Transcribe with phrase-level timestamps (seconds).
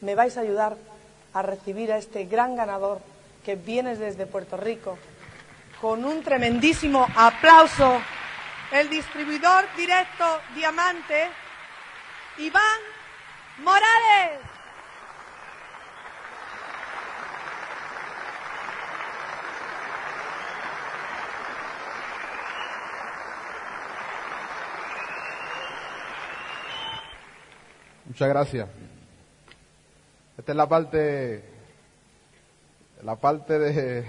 [0.00, 0.76] me vais a ayudar
[1.32, 3.00] a recibir a este gran ganador
[3.44, 4.98] que viene desde Puerto Rico
[5.80, 8.00] con un tremendísimo aplauso.
[8.72, 10.24] El distribuidor directo
[10.54, 11.28] Diamante,
[12.38, 12.62] Iván
[13.62, 14.40] Morales.
[28.06, 28.89] Muchas gracias.
[30.40, 31.44] Esta es la parte,
[33.02, 34.04] la parte de,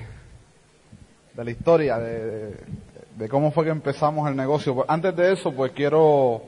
[1.34, 2.56] de la historia, de,
[3.18, 4.74] de cómo fue que empezamos el negocio.
[4.74, 6.42] Pues, Antes de eso, pues quiero,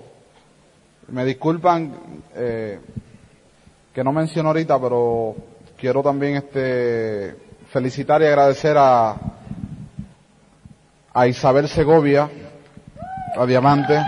[1.09, 1.93] me disculpan
[2.33, 2.79] eh,
[3.93, 5.35] que no menciono ahorita, pero
[5.77, 7.35] quiero también este
[7.67, 9.17] felicitar y agradecer a,
[11.13, 12.29] a Isabel Segovia,
[13.35, 13.99] a Diamante.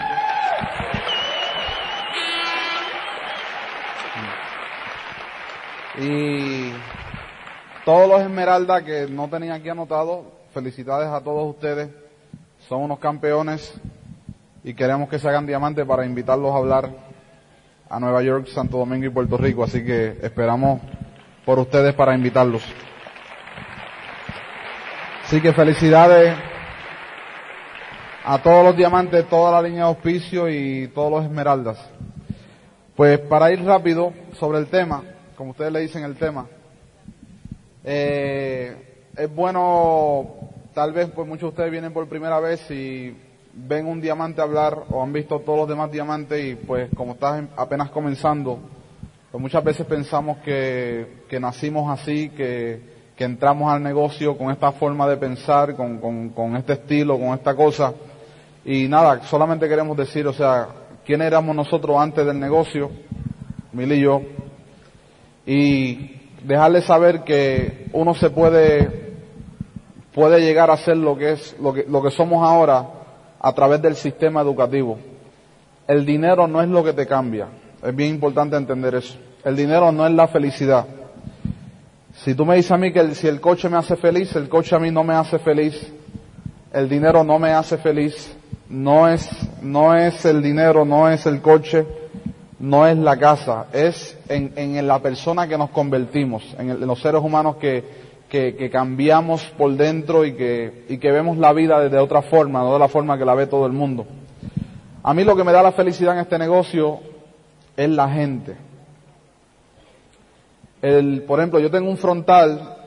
[5.98, 6.72] Y
[7.86, 11.90] todos los Esmeraldas que no tenía aquí anotado, felicidades a todos ustedes.
[12.68, 13.74] Son unos campeones
[14.64, 16.90] y queremos que se hagan diamantes para invitarlos a hablar
[17.90, 19.64] a Nueva York, Santo Domingo y Puerto Rico.
[19.64, 20.82] Así que esperamos
[21.46, 22.64] por ustedes para invitarlos.
[25.24, 26.36] Así que felicidades
[28.26, 31.78] a todos los diamantes, toda la línea de auspicio y todos los esmeraldas.
[32.96, 35.04] Pues para ir rápido sobre el tema,
[35.36, 36.48] como ustedes le dicen el tema,
[37.84, 38.76] eh,
[39.16, 40.28] es bueno,
[40.74, 43.16] tal vez pues muchos de ustedes vienen por primera vez y
[43.54, 47.40] ven un diamante hablar o han visto todos los demás diamantes y pues como estás
[47.40, 48.60] en- apenas comenzando,
[49.32, 52.82] pues muchas veces pensamos que, que nacimos así, que,
[53.16, 57.30] que entramos al negocio con esta forma de pensar, con, con, con este estilo, con
[57.30, 57.94] esta cosa.
[58.66, 60.68] Y nada, solamente queremos decir, o sea,
[61.06, 62.90] quién éramos nosotros antes del negocio,
[63.74, 64.22] Mil y yo,
[65.46, 66.12] y
[66.44, 69.14] dejarles saber que uno se puede,
[70.14, 72.88] puede llegar a ser lo que es, lo que, lo que somos ahora
[73.40, 74.98] a través del sistema educativo.
[75.88, 77.48] El dinero no es lo que te cambia.
[77.84, 79.18] Es bien importante entender eso.
[79.44, 80.86] El dinero no es la felicidad.
[82.16, 84.50] Si tú me dices a mí que el- si el coche me hace feliz, el
[84.50, 85.94] coche a mí no me hace feliz.
[86.74, 88.36] El dinero no me hace feliz.
[88.68, 89.30] No es,
[89.62, 91.86] no es el dinero, no es el coche,
[92.60, 93.68] no es la casa.
[93.74, 97.84] Es en, en la persona que nos convertimos, en, los seres humanos que,
[98.30, 102.60] que, que cambiamos por dentro y que, y que vemos la vida desde otra forma,
[102.60, 104.06] no de la forma que la ve todo el mundo.
[105.04, 107.00] A mí lo que me da la felicidad en este negocio
[107.78, 108.56] es la gente.
[110.82, 112.78] El, por ejemplo, yo tengo un frontal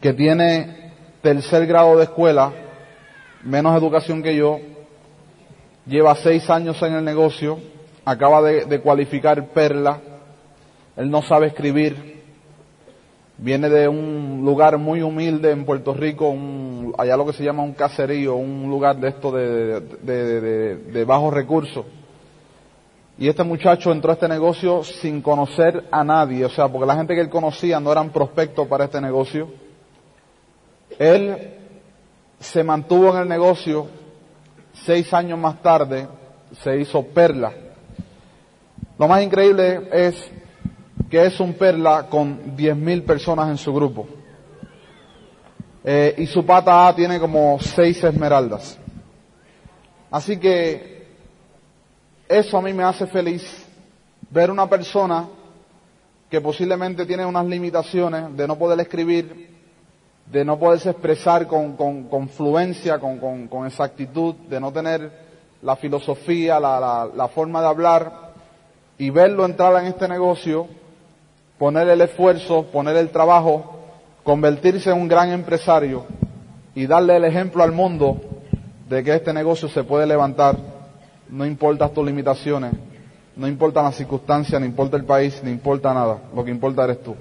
[0.00, 0.92] que tiene
[1.22, 2.52] tercer grado de escuela,
[3.42, 4.58] menos educación que yo,
[5.86, 7.58] lleva seis años en el negocio,
[8.04, 10.00] acaba de, cualificar Perla,
[10.96, 12.22] él no sabe escribir,
[13.38, 16.34] viene de un lugar muy humilde en Puerto Rico,
[16.98, 19.80] allá lo que se llama un caserío, un lugar de esto de-
[20.76, 21.84] de bajos recursos.
[23.18, 26.96] Y este muchacho entró a este negocio sin conocer a nadie, o sea, porque la
[26.96, 29.48] gente que él conocía no eran prospectos para este negocio.
[30.98, 31.54] Él
[32.40, 33.86] se mantuvo en el negocio,
[34.72, 36.08] seis años más tarde
[36.62, 37.52] se hizo perla.
[39.02, 40.30] Lo más increíble es
[41.10, 44.06] que es un perla con 10.000 personas en su grupo.
[45.82, 48.78] Eh, y su pata A tiene como seis esmeraldas.
[50.08, 51.08] Así que
[52.28, 53.66] eso a mí me hace feliz
[54.30, 55.26] ver una persona
[56.30, 59.50] que posiblemente tiene unas limitaciones de no poder escribir,
[60.26, 65.10] de no poderse expresar con, con, con fluencia, con, con, exactitud, de no tener
[65.60, 68.31] la filosofía, la, la forma de hablar,
[68.98, 70.68] y verlo entrar en este negocio,
[71.58, 73.78] poner el esfuerzo, poner el trabajo,
[74.22, 76.04] convertirse en un gran empresario
[76.74, 78.20] y darle el ejemplo al mundo
[78.88, 80.56] de que este negocio se puede levantar,
[81.28, 82.72] no importa tus limitaciones,
[83.36, 87.02] no importa las circunstancias, no importa el país, no importa nada, lo que importa eres
[87.02, 87.16] tú.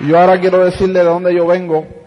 [0.00, 2.03] Yo ahora quiero decirle de dónde yo vengo.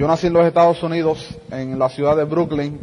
[0.00, 2.80] Yo nací en los Estados Unidos, en la ciudad de Brooklyn.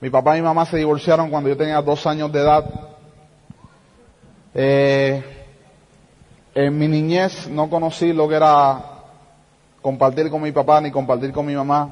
[0.00, 2.64] Mi papá y mi mamá se divorciaron cuando yo tenía dos años de edad.
[4.52, 5.22] Eh,
[6.56, 8.82] en mi niñez no conocí lo que era
[9.80, 11.88] compartir con mi papá ni compartir con mi mamá.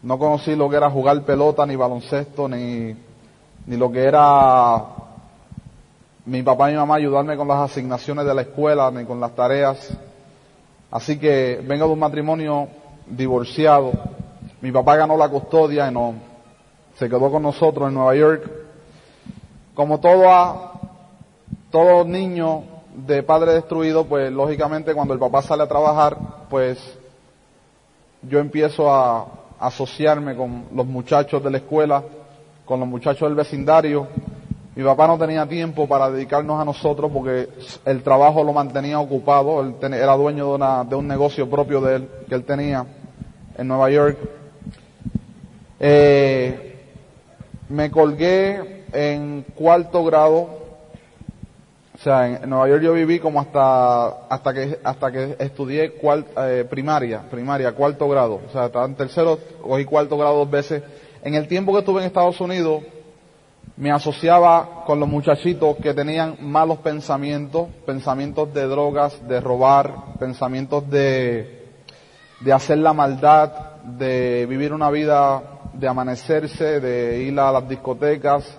[0.00, 2.96] No conocí lo que era jugar pelota, ni baloncesto, ni,
[3.66, 4.82] ni lo que era
[6.24, 9.36] mi papá y mi mamá ayudarme con las asignaciones de la escuela, ni con las
[9.36, 9.94] tareas.
[10.90, 12.77] Así que vengo de un matrimonio
[13.10, 13.92] divorciado.
[14.60, 16.14] mi papá ganó la custodia y no,
[16.98, 18.50] se quedó con nosotros en Nueva York.
[19.74, 22.64] Como todo a, niño
[23.06, 26.18] de padre destruido, pues lógicamente cuando el papá sale a trabajar,
[26.50, 26.78] pues
[28.22, 29.26] yo empiezo a
[29.60, 32.02] asociarme con los muchachos de la escuela,
[32.64, 34.08] con los muchachos del vecindario.
[34.74, 37.48] Mi papá no tenía tiempo para dedicarnos a nosotros porque
[37.84, 39.60] el trabajo lo mantenía ocupado.
[39.60, 42.84] Él era dueño de, una, de un negocio propio de él que él tenía
[43.58, 44.18] en Nueva York.
[45.80, 46.76] Eh,
[47.68, 50.58] me colgué en cuarto grado
[51.98, 55.94] o sea, en Nueva York yo viví como hasta hasta que hasta que estudié
[56.36, 58.40] eh, primaria, primaria, cuarto grado.
[58.48, 60.80] O sea, estaba en tercero, cogí cuarto grado dos veces.
[61.24, 62.84] En el tiempo que estuve en Estados Unidos,
[63.76, 70.88] me asociaba con los muchachitos que tenían malos pensamientos, pensamientos de drogas, de robar, pensamientos
[70.88, 71.57] de,
[72.40, 73.52] de hacer la maldad,
[73.84, 75.42] de vivir una vida
[75.72, 78.58] de amanecerse, de ir a las discotecas,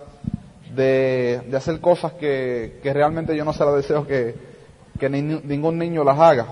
[0.74, 4.36] de, de hacer cosas que, que, realmente yo no se las deseo que,
[5.00, 6.46] que ningún niño las haga.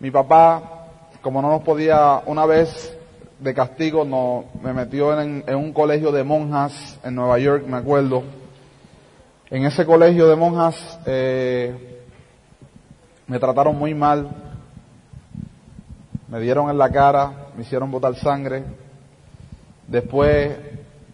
[0.00, 0.86] Mi papá,
[1.20, 2.96] como no nos podía, una vez
[3.40, 7.76] de castigo, no, me metió en, en un colegio de monjas en Nueva York, me
[7.76, 8.22] acuerdo.
[9.50, 12.02] En ese colegio de monjas eh,
[13.26, 14.28] me trataron muy mal,
[16.28, 18.64] me dieron en la cara, me hicieron botar sangre.
[19.86, 20.56] Después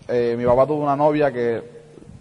[0.09, 1.63] eh, mi papá tuvo una novia que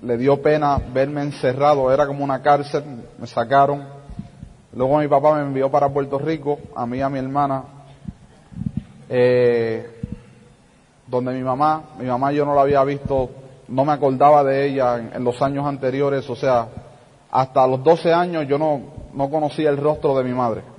[0.01, 2.83] le dio pena verme encerrado, era como una cárcel,
[3.17, 3.83] me sacaron.
[4.73, 7.63] Luego mi papá me envió para Puerto Rico, a mí y a mi hermana,
[9.09, 10.01] eh,
[11.07, 13.29] donde mi mamá, mi mamá yo no la había visto,
[13.67, 16.67] no me acordaba de ella en, en, los años anteriores, o sea,
[17.31, 18.81] hasta los 12 años yo no,
[19.13, 20.72] no conocía el rostro de mi madre.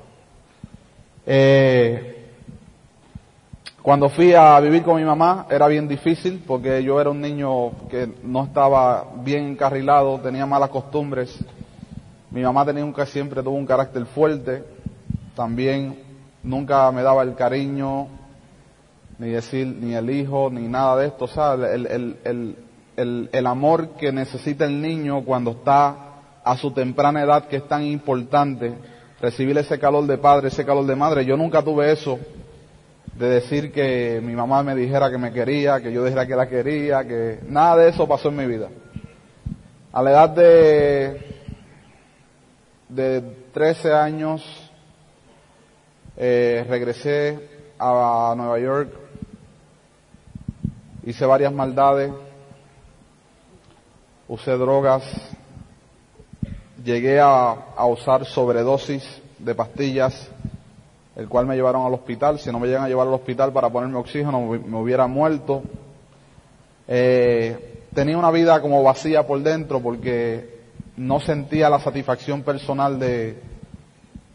[1.26, 2.14] Eh,
[3.82, 7.70] cuando fui a vivir con mi mamá era bien difícil porque yo era un niño
[7.90, 11.38] que no estaba bien encarrilado, tenía malas costumbres.
[12.30, 14.64] Mi mamá tenía un, siempre tuvo un carácter fuerte,
[15.36, 15.98] también
[16.42, 18.08] nunca me daba el cariño,
[19.18, 22.56] ni decir, ni el hijo, ni nada de esto, o sea, el, el,
[22.96, 25.96] el, el, amor que necesita el niño cuando está
[26.44, 28.74] a su temprana edad, que es tan importante,
[29.24, 31.24] recibir ese calor de padre, ese calor de madre.
[31.24, 32.18] Yo nunca tuve eso
[33.14, 36.46] de decir que mi mamá me dijera que me quería, que yo dijera que la
[36.46, 38.68] quería, que nada de eso pasó en mi vida.
[39.92, 41.40] A la edad de,
[42.90, 43.22] de
[43.54, 44.70] 13 años
[46.18, 47.48] eh, regresé
[47.78, 48.92] a Nueva York,
[51.04, 52.12] hice varias maldades,
[54.28, 55.02] usé drogas,
[56.84, 59.02] llegué a, a usar sobredosis
[59.38, 60.31] de pastillas,
[61.16, 62.38] el cual me llevaron al hospital.
[62.38, 65.62] Si no me llegan a llevar al hospital para ponerme oxígeno, me hubiera muerto.
[66.86, 70.62] Eh, tenía una vida como vacía por dentro porque
[70.96, 73.40] no sentía la satisfacción personal de,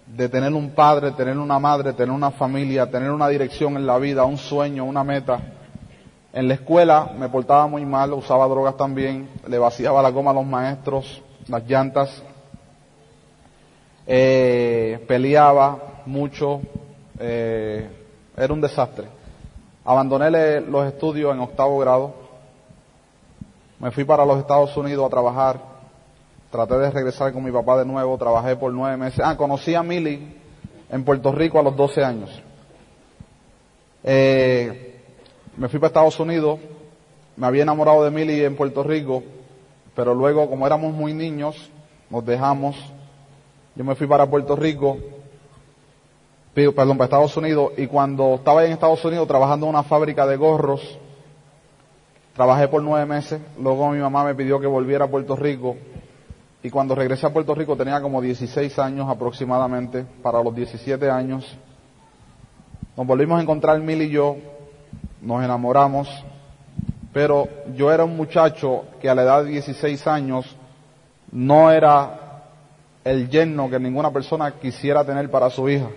[0.08, 3.98] de tener un padre, tener una madre, tener una familia, tener una dirección en la
[3.98, 5.40] vida, un sueño, una meta.
[6.32, 10.36] En la escuela me portaba muy mal, usaba drogas también, le vaciaba la goma a
[10.36, 12.24] los maestros, las llantas,
[14.12, 16.62] eh, peleaba, mucho,
[17.20, 17.88] eh,
[18.36, 19.06] era un desastre.
[19.86, 22.16] Abandoné los estudios en octavo grado,
[23.80, 25.62] me fui para los Estados Unidos a trabajar,
[26.52, 29.22] traté de regresar con mi papá de nuevo, trabajé por nueve meses.
[29.24, 30.38] Ah, conocí a Milly
[30.90, 32.30] en Puerto Rico a los 12 años.
[34.04, 35.02] Eh,
[35.56, 36.60] me fui para Estados Unidos,
[37.38, 39.22] me había enamorado de Milly en Puerto Rico,
[39.96, 41.70] pero luego como éramos muy niños,
[42.10, 42.76] nos dejamos,
[43.80, 44.98] yo me fui para Puerto Rico,
[46.54, 50.36] perdón, para Estados Unidos, y cuando estaba en Estados Unidos trabajando en una fábrica de
[50.36, 51.00] gorros,
[52.36, 55.78] trabajé por nueve meses, luego mi mamá me pidió que volviera a Puerto Rico,
[56.62, 61.46] y cuando regresé a Puerto Rico tenía como 16 años aproximadamente, para los 17 años,
[62.98, 64.36] nos volvimos a encontrar Mil y yo,
[65.22, 66.10] nos enamoramos,
[67.14, 70.54] pero yo era un muchacho que a la edad de 16 años
[71.32, 72.26] no era
[73.04, 75.90] el yerno que ninguna persona quisiera tener para su hija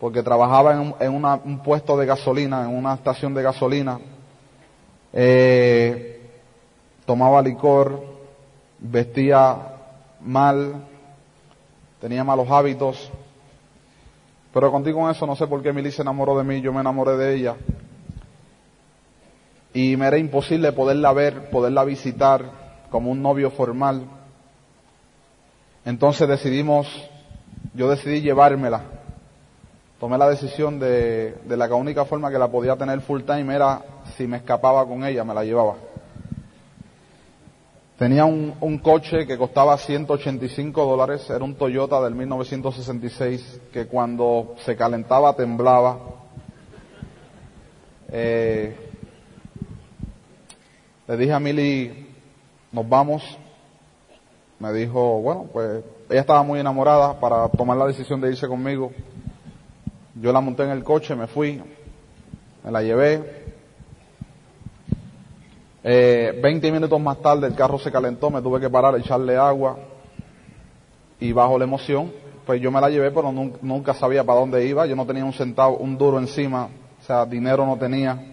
[0.00, 4.00] porque trabajaba en, un, en un puesto de gasolina, en una estación de gasolina,
[5.12, 6.30] eh,
[7.04, 8.02] tomaba licor,
[8.78, 9.58] vestía
[10.22, 10.86] mal,
[12.00, 13.10] tenía malos hábitos,
[14.54, 16.80] pero contigo en eso no sé por qué Milly se enamoró de mí, yo me
[16.80, 17.56] enamoré de ella.
[19.74, 22.44] Y me era imposible poderla ver, poderla visitar
[22.90, 24.02] como un novio formal.
[25.84, 26.86] Entonces decidimos,
[27.74, 28.82] yo decidí llevármela
[30.00, 33.82] tomé la decisión de, de la única forma que la podía tener full time era
[34.16, 35.76] si me escapaba con ella, me la llevaba.
[37.98, 44.54] Tenía un, un, coche que costaba 185 dólares, era un Toyota del 1966 que cuando
[44.64, 45.98] se calentaba temblaba.
[48.08, 48.74] Eh,
[51.06, 52.08] le dije a Milly,
[52.72, 53.22] nos vamos.
[54.60, 58.92] Me dijo, bueno, pues ella estaba muy enamorada para tomar la decisión de irse conmigo.
[60.14, 61.60] Yo la monté en el coche, me fui,
[62.62, 63.40] me la llevé,
[65.82, 69.78] eh, 20 minutos más tarde el carro se calentó, me tuve que parar, echarle agua
[71.18, 72.12] y bajo la emoción,
[72.44, 75.32] pues yo me la llevé, pero nunca, sabía para dónde iba, yo no tenía un
[75.32, 76.68] centavo, un duro encima,
[77.00, 78.29] o sea, dinero no tenía.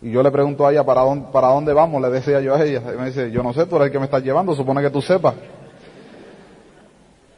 [0.00, 2.00] Y yo le pregunto a ella, ¿para dónde, para dónde vamos?
[2.00, 2.82] Le decía yo a ella.
[2.94, 4.90] Y me dice, yo no sé, tú eres el que me estás llevando, supone que
[4.90, 5.34] tú sepas.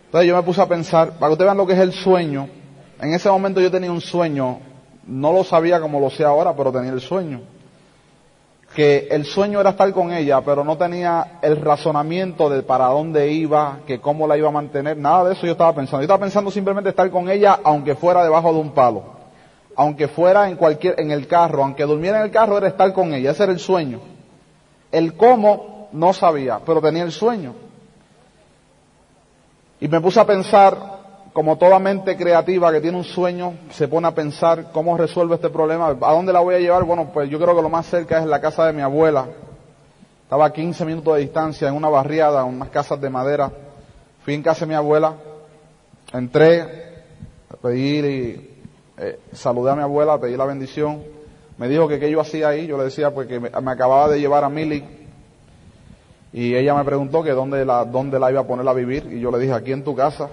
[0.06, 2.48] Entonces yo me puse a pensar, para que ustedes vean lo que es el sueño,
[3.00, 4.58] en ese momento yo tenía un sueño,
[5.06, 7.40] no lo sabía como lo sé ahora, pero tenía el sueño
[8.74, 13.30] que el sueño era estar con ella, pero no tenía el razonamiento de para dónde
[13.32, 15.98] iba, que cómo la iba a mantener, nada de eso yo estaba pensando.
[15.98, 19.02] Yo estaba pensando simplemente estar con ella, aunque fuera debajo de un palo,
[19.80, 23.14] aunque fuera en cualquier, en el carro, aunque durmiera en el carro, era estar con
[23.14, 23.98] ella, ese era el sueño.
[24.92, 27.54] El cómo no sabía, pero tenía el sueño.
[29.80, 30.76] Y me puse a pensar
[31.32, 35.48] como toda mente creativa que tiene un sueño, se pone a pensar cómo resuelve este
[35.48, 36.84] problema, a dónde la voy a llevar.
[36.84, 39.28] Bueno, pues yo creo que lo más cerca es la casa de mi abuela.
[40.24, 43.50] Estaba a 15 minutos de distancia en una barriada, unas casas de madera.
[44.26, 45.14] Fui en casa de mi abuela,
[46.12, 46.60] entré,
[47.48, 48.49] a pedir y
[49.02, 51.02] eh, saludé a mi abuela, pedí la bendición.
[51.56, 54.44] Me dijo que yo hacía ahí, yo le decía pues que me, acababa de llevar
[54.44, 54.84] a Mili
[56.34, 59.18] y ella me preguntó que dónde la, dónde la iba a poner a vivir y
[59.18, 60.28] yo le dije aquí en tu casa.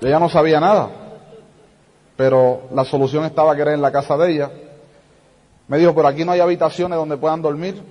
[0.00, 0.88] Ella no sabía nada,
[2.16, 4.50] pero la solución estaba que era en la casa de ella.
[5.66, 7.82] Me dijo, pero aquí no hay habitaciones donde puedan dormir.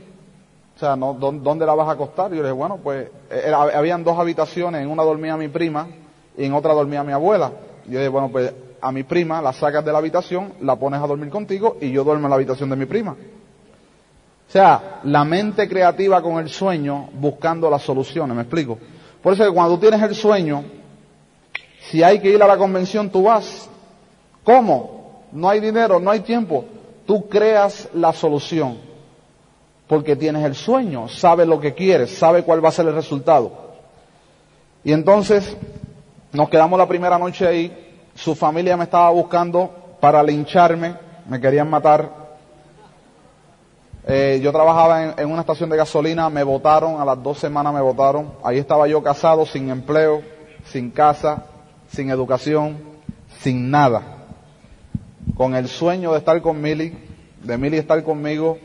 [0.76, 2.34] O sea, no, ¿dónde la vas a acostar?
[2.34, 5.88] Y yo le dije, bueno, pues era, habían dos habitaciones, en una dormía mi prima
[6.36, 7.52] y en otra dormía mi abuela.
[7.86, 11.02] Y yo dije, bueno, pues a mi prima la sacas de la habitación, la pones
[11.02, 13.12] a dormir contigo y yo duermo en la habitación de mi prima.
[13.12, 18.78] O sea, la mente creativa con el sueño buscando las soluciones, ¿me explico?
[19.22, 20.64] Por eso que cuando tú tienes el sueño,
[21.90, 23.70] si hay que ir a la convención, tú vas.
[24.44, 25.26] ¿Cómo?
[25.32, 26.66] No hay dinero, no hay tiempo.
[27.06, 28.78] Tú creas la solución.
[29.88, 33.52] Porque tienes el sueño, sabes lo que quieres, sabes cuál va a ser el resultado.
[34.84, 35.56] Y entonces
[36.32, 37.87] nos quedamos la primera noche ahí.
[38.18, 40.96] Su familia me estaba buscando para lincharme,
[41.30, 42.10] me querían matar.
[44.08, 47.80] Eh, yo trabajaba en, una estación de gasolina, me votaron, a las dos semanas me
[47.80, 48.34] votaron.
[48.44, 50.24] Ahí estaba yo casado, sin empleo,
[50.66, 51.46] sin casa,
[51.90, 52.80] sin educación,
[53.42, 54.26] sin nada.
[55.36, 56.98] Con el sueño de estar con Mili,
[57.44, 58.58] de Mili estar conmigo,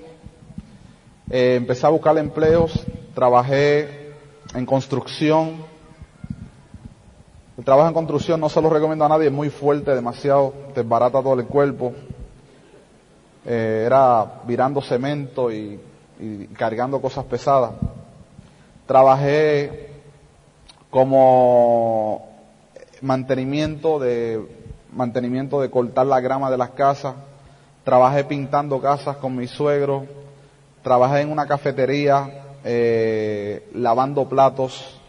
[1.29, 4.15] eh, empecé a buscar empleos, trabajé
[4.55, 5.72] en construcción.
[7.57, 10.83] El trabajo en construcción no se lo recomiendo a nadie, es muy fuerte, demasiado, te
[10.83, 11.93] barata todo el cuerpo.
[13.45, 15.79] Eh, era virando cemento y,
[16.57, 17.73] cargando cosas pesadas.
[18.87, 19.91] Trabajé
[20.89, 22.27] como
[23.03, 24.47] mantenimiento de,
[24.93, 27.17] mantenimiento de cortar la grama de las casas,
[27.85, 30.07] trabajé pintando casas con mi suegro,
[30.83, 35.02] trabajé en una cafetería, eh, lavando platos,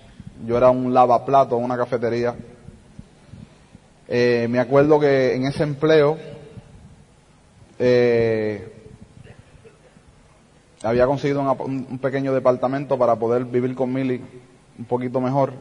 [0.46, 2.36] yo era un lavaplato en una cafetería.
[4.08, 6.18] Eh, me acuerdo que en ese empleo
[7.80, 8.74] eh,
[10.84, 14.22] había conseguido un, un, pequeño departamento para poder vivir con Milly
[14.78, 15.54] un poquito mejor.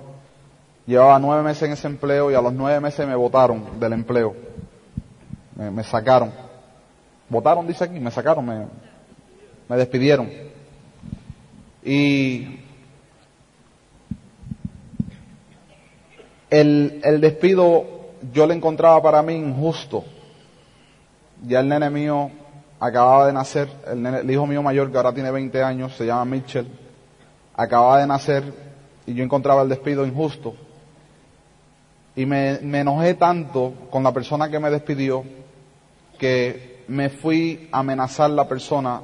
[0.86, 4.34] Llevaba nueve meses en ese empleo y a los nueve meses me votaron del empleo.
[5.54, 6.32] Me, sacaron.
[7.28, 8.66] Votaron, dice aquí, me sacaron, me,
[9.68, 10.28] me despidieron.
[11.84, 12.61] Y
[16.52, 17.84] el, despido
[18.32, 20.04] yo le encontraba para mí injusto.
[21.44, 22.30] Ya el nene mío
[22.78, 26.24] acababa de nacer, el, el hijo mío mayor que ahora tiene 20 años, se llama
[26.26, 26.68] Mitchell,
[27.54, 28.44] acababa de nacer
[29.06, 30.54] y yo encontraba el despido injusto.
[32.14, 35.24] Y me, me enojé tanto con la persona que me despidió
[36.18, 39.00] que me fui a amenazar la persona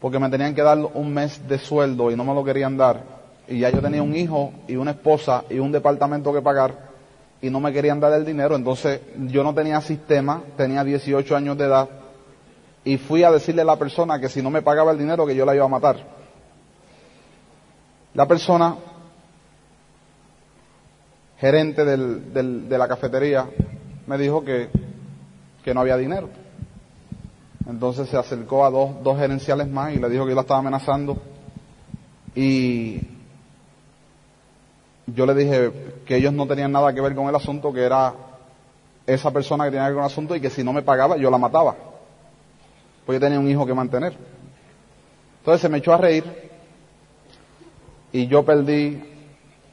[0.00, 3.13] porque me tenían que dar un mes de sueldo y no me lo querían dar.
[3.48, 6.92] Y ya yo tenía un hijo y una esposa y un departamento que pagar
[7.42, 8.56] y no me querían dar el dinero.
[8.56, 11.88] Entonces yo no tenía sistema, tenía 18 años de edad
[12.84, 15.34] y fui a decirle a la persona que si no me pagaba el dinero que
[15.34, 15.96] yo la iba a matar.
[18.14, 18.76] La persona
[21.38, 23.46] gerente del, del, de la cafetería
[24.06, 24.70] me dijo que
[25.64, 26.28] que no había dinero.
[27.66, 30.60] Entonces se acercó a dos, dos gerenciales más y le dijo que yo la estaba
[30.60, 31.16] amenazando.
[32.34, 33.00] Y
[35.06, 35.72] yo le dije
[36.06, 38.14] que ellos no tenían nada que ver con el asunto, que era
[39.06, 41.16] esa persona que tenía que ver con el asunto y que si no me pagaba
[41.16, 41.76] yo la mataba.
[43.04, 44.16] Pues yo tenía un hijo que mantener.
[45.40, 46.24] Entonces se me echó a reír
[48.12, 49.02] y yo perdí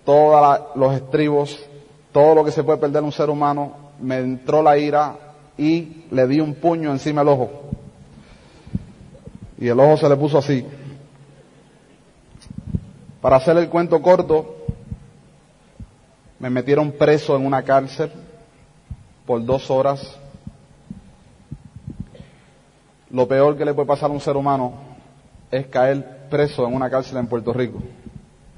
[0.04, 1.64] todos los estribos,
[2.12, 5.16] todo lo que se puede perder un ser humano, me entró la ira
[5.58, 7.50] y le di un puño encima del ojo.
[9.60, 10.66] Y el ojo se le puso así.
[13.22, 14.61] Para hacer el cuento corto,
[16.42, 18.12] me metieron preso en una cárcel
[19.28, 20.18] por dos horas.
[23.12, 24.74] Lo peor que le puede pasar a un ser humano
[25.52, 27.80] es caer preso en una cárcel en Puerto Rico.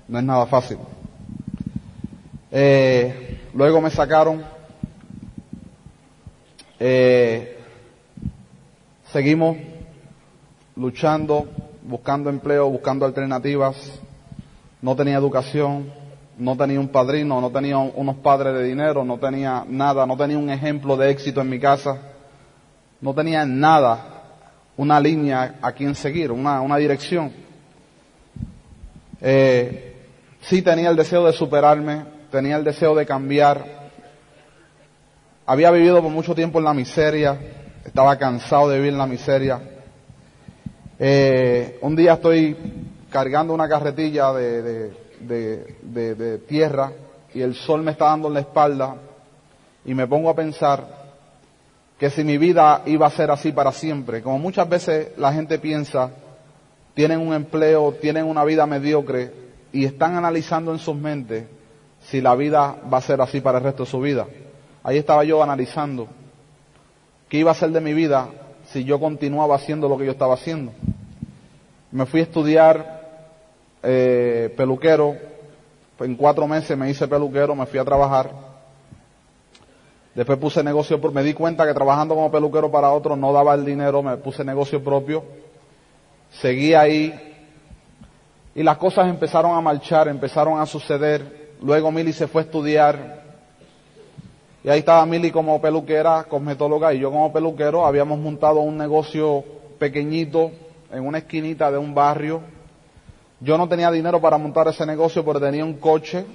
[0.08, 0.78] No es nada fácil.
[2.52, 4.44] Eh, luego me sacaron.
[6.80, 7.58] Eh,
[9.12, 9.58] seguimos
[10.78, 11.50] luchando,
[11.82, 13.76] buscando empleo, buscando alternativas.
[14.82, 15.92] No tenía educación,
[16.38, 20.38] no tenía un padrino, no tenía unos padres de dinero, no tenía nada, no tenía
[20.38, 21.98] un ejemplo de éxito en mi casa,
[23.02, 24.14] no tenía nada,
[24.78, 27.32] una línea a quien seguir, una, una dirección.
[29.22, 29.96] Eh,
[30.42, 33.92] sí tenía el deseo de superarme, tenía el deseo de cambiar.
[35.46, 37.38] Había vivido por mucho tiempo en la miseria,
[37.86, 39.62] estaba cansado de vivir en la miseria.
[40.98, 42.56] Eh, un día estoy
[43.10, 45.03] cargando una carretilla de, de,
[46.48, 46.92] tierra
[47.34, 48.96] y el sol me está dando en la espalda
[49.86, 51.04] y me pongo a pensar
[51.98, 55.60] que si mi vida iba a ser así para siempre, como muchas veces la gente
[55.60, 56.12] piensa,
[56.94, 59.32] tienen un empleo, tienen una vida mediocre
[59.72, 61.46] y están analizando en sus mentes
[62.02, 64.28] si la vida va a ser así para el resto de su vida.
[64.84, 66.08] Ahí estaba yo analizando
[67.30, 68.28] qué iba a ser de mi vida
[68.66, 70.72] si yo continuaba haciendo lo que yo estaba haciendo.
[71.92, 73.03] Me fui a estudiar
[73.84, 75.16] eh, peluquero,
[76.00, 78.32] en cuatro meses me hice peluquero, me fui a trabajar.
[80.16, 83.66] Después puse negocio, me di cuenta que trabajando como peluquero para otros no daba el
[83.66, 85.24] dinero, me puse negocio propio.
[86.30, 87.14] Seguí ahí
[88.56, 91.54] y las cosas empezaron a marchar, empezaron a suceder.
[91.62, 93.24] Luego Mili se fue a estudiar.
[94.64, 99.44] Y ahí estaba Mili como peluquera, cosmetóloga, y yo como peluquero habíamos montado un negocio
[99.78, 100.52] pequeñito
[100.92, 102.42] en una esquinita de un barrio
[103.44, 106.26] yo no tenía dinero para montar ese negocio, pero tenía un coche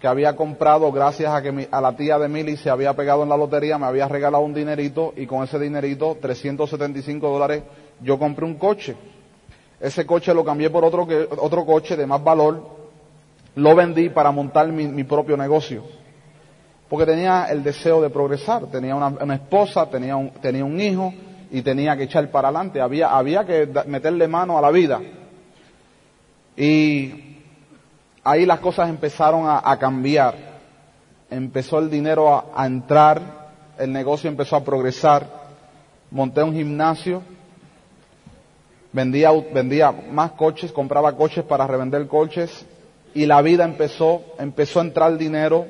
[0.00, 3.28] que había comprado gracias a que a la tía de Mili se había pegado en
[3.28, 7.64] la lotería, me había regalado un dinerito y con ese dinerito, 375 dólares,
[8.00, 8.96] yo compré un coche.
[9.78, 12.62] Ese coche lo cambié por otro, que, otro coche de más valor,
[13.54, 15.84] lo vendí para montar mi, propio negocio.
[16.88, 21.12] Porque tenía el deseo de progresar, tenía una, esposa, tenía un, tenía un hijo
[21.50, 25.00] y tenía que echar para adelante, había, había que meterle mano a la vida.
[26.56, 27.38] Y
[28.22, 30.34] ahí las cosas empezaron a, cambiar.
[31.30, 33.20] Empezó el dinero a, entrar,
[33.78, 35.44] el negocio empezó a progresar.
[36.10, 37.22] Monté un gimnasio,
[38.92, 42.64] vendía, vendía más coches, compraba coches para revender coches
[43.14, 45.66] y la vida empezó, empezó a entrar dinero,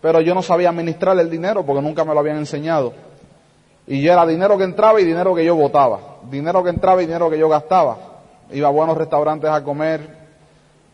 [0.00, 2.92] pero yo no sabía administrar el dinero porque nunca me lo habían enseñado.
[3.88, 7.06] Y yo era dinero que entraba y dinero que yo botaba, dinero que entraba y
[7.06, 8.11] dinero que yo gastaba
[8.52, 10.22] iba a buenos restaurantes a comer,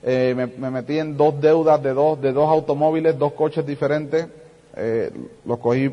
[0.03, 4.27] eh, me, metí en dos deudas de dos, de dos automóviles, dos coches diferentes,
[4.77, 5.11] eh,
[5.45, 5.91] los cogí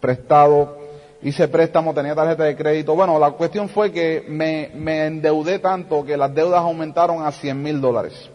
[0.00, 0.78] prestado,
[1.22, 2.94] hice préstamo, tenía tarjeta de crédito.
[2.94, 7.62] Bueno, la cuestión fue que me, me endeudé tanto que las deudas aumentaron a 100
[7.62, 8.30] mil dólares.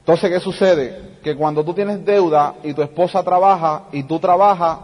[0.00, 1.14] Entonces, ¿qué sucede?
[1.22, 4.78] Que cuando tú tienes deuda y tu esposa trabaja y tú trabajas,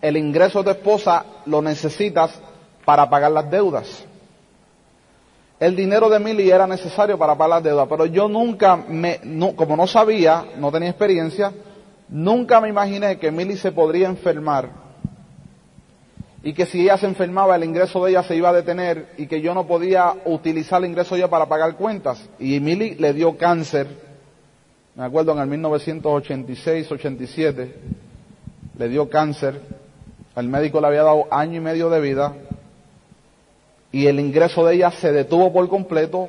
[0.00, 2.40] el ingreso de tu esposa lo necesitas
[2.84, 4.04] para pagar las deudas
[5.64, 9.18] el dinero de Mili era necesario para pagar las deudas, pero yo nunca me,
[9.56, 11.54] como no sabía, no tenía experiencia,
[12.10, 14.68] nunca me imaginé que Mili se podría enfermar
[16.42, 19.26] y que si ella se enfermaba el ingreso de ella se iba a detener y
[19.26, 22.22] que yo no podía utilizar el ingreso de ella para pagar cuentas.
[22.38, 23.86] Y Mili le dio cáncer,
[24.94, 27.72] me acuerdo en el 1986-87,
[28.76, 29.62] le dio cáncer,
[30.36, 32.34] el médico le había dado año y medio de vida,
[33.94, 36.28] y el ingreso de ella se detuvo por completo,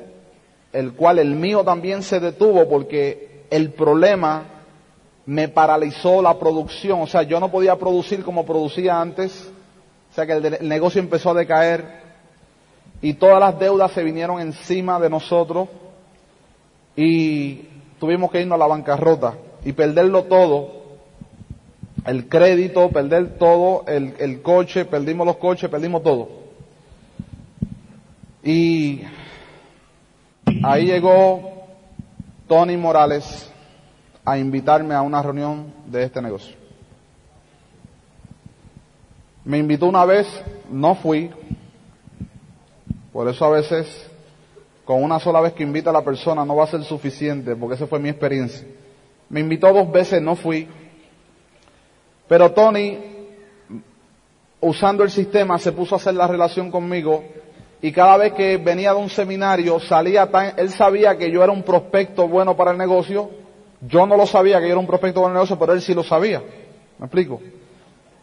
[0.72, 4.44] el cual el mío también se detuvo porque el problema
[5.26, 9.50] me paralizó la producción, o sea, yo no podía producir como producía antes,
[10.12, 11.84] o sea que el, negocio empezó a decaer
[13.02, 15.68] y todas las deudas se vinieron encima de nosotros
[16.94, 17.62] y
[17.98, 20.84] tuvimos que irnos a la bancarrota y perderlo todo.
[22.06, 26.45] El crédito, perder todo, el, coche, perdimos los coches, perdimos todo.
[28.46, 29.02] Y
[30.62, 31.66] ahí llegó
[32.46, 33.50] Tony Morales
[34.24, 36.54] a invitarme a una reunión de este negocio.
[39.44, 40.28] Me invitó una vez,
[40.70, 41.28] no fui,
[43.12, 44.08] por eso a veces
[44.84, 47.74] con una sola vez que invita a la persona no va a ser suficiente, porque
[47.74, 48.64] esa fue mi experiencia.
[49.28, 50.68] Me invitó dos veces, no fui.
[52.28, 52.96] Pero Tony,
[54.60, 57.24] usando el sistema, se puso a hacer la relación conmigo
[57.82, 61.52] y cada vez que venía de un seminario salía tan, él sabía que yo era
[61.52, 63.30] un prospecto bueno para el negocio,
[63.82, 65.94] yo no lo sabía que yo era un prospecto para el negocio, pero él sí
[65.94, 66.42] lo sabía.
[66.98, 67.40] ¿Me explico?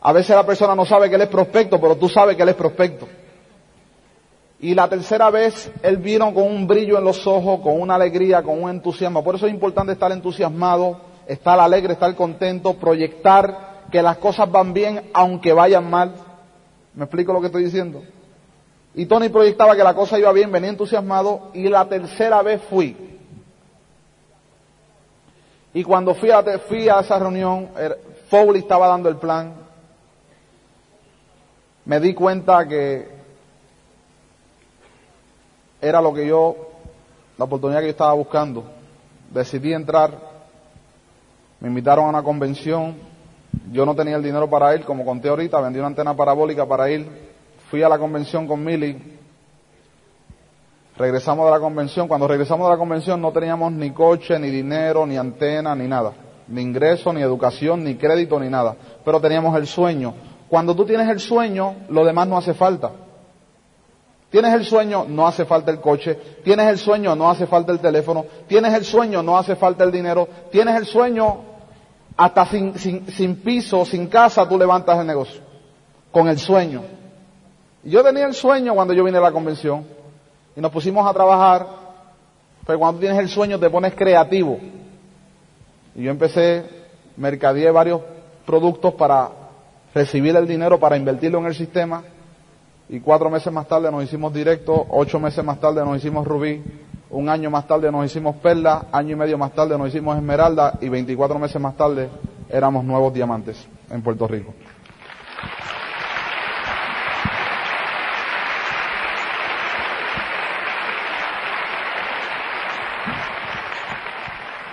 [0.01, 2.49] A veces la persona no sabe que él es prospecto, pero tú sabes que él
[2.49, 3.07] es prospecto.
[4.59, 8.41] Y la tercera vez él vino con un brillo en los ojos, con una alegría,
[8.41, 9.23] con un entusiasmo.
[9.23, 14.73] Por eso es importante estar entusiasmado, estar alegre, estar contento, proyectar que las cosas van
[14.73, 16.15] bien aunque vayan mal.
[16.95, 18.03] ¿Me explico lo que estoy diciendo?
[18.95, 22.95] Y Tony proyectaba que la cosa iba bien, venía entusiasmado y la tercera vez fui.
[25.73, 27.69] Y cuando fui a, fui a esa reunión,
[28.29, 29.53] Foley estaba dando el plan.
[31.85, 33.07] Me di cuenta que
[35.81, 36.55] era lo que yo,
[37.37, 38.63] la oportunidad que yo estaba buscando.
[39.31, 40.15] Decidí entrar,
[41.59, 42.95] me invitaron a una convención,
[43.71, 46.89] yo no tenía el dinero para ir, como conté ahorita, vendí una antena parabólica para
[46.91, 47.32] ir,
[47.73, 48.95] fui a la convención con Milly,
[50.95, 55.07] regresamos de la convención, cuando regresamos de la convención no teníamos ni coche, ni dinero,
[55.07, 56.13] ni antena, ni nada,
[56.49, 60.13] ni ingreso, ni educación, ni crédito, ni nada, pero teníamos el sueño.
[60.49, 62.91] Cuando tú tienes el sueño, lo demás no hace falta.
[64.29, 66.13] Tienes el sueño, no hace falta el coche.
[66.43, 68.23] Tienes el sueño, no hace falta el teléfono.
[68.45, 70.29] Tienes el sueño, no hace falta el dinero.
[70.51, 71.39] Tienes el sueño,
[72.17, 75.41] hasta sin, sin, piso, sin casa, tú levantas el negocio.
[76.11, 77.01] Con el sueño.
[77.83, 79.85] Yo tenía el sueño cuando yo vine a la convención.
[80.55, 81.67] Y nos pusimos a trabajar.
[82.65, 84.59] Pero cuando tienes el sueño te pones creativo.
[85.95, 86.65] Y yo empecé,
[87.17, 88.01] mercadeé varios
[88.45, 89.29] productos para
[89.93, 92.03] recibir el dinero, para invertirlo en el sistema
[92.89, 96.61] y cuatro meses más tarde nos hicimos directo, ocho meses más tarde nos hicimos rubí,
[97.09, 100.77] un año más tarde nos hicimos perla, año y medio más tarde nos hicimos esmeralda
[100.81, 102.09] y 24 meses más tarde
[102.49, 104.53] éramos nuevos diamantes en Puerto Rico.